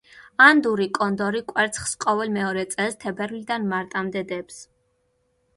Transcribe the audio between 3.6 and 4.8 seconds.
მარტამდე დებს.